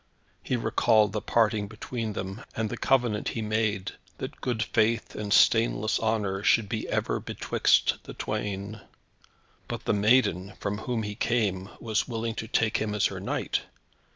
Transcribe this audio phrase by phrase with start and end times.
[0.41, 5.31] He recalled the parting between them, and the covenant he made, that good faith and
[5.31, 8.81] stainless honour should be ever betwixt the twain.
[9.67, 13.61] But the maiden, from whom he came, was willing to take him as her knight!